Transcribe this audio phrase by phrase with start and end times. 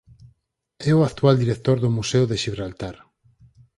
[0.89, 2.95] É o actual director do Museo de Xibraltar.